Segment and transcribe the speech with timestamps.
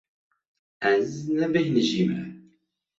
[0.91, 2.21] Ez nebêhnijî me.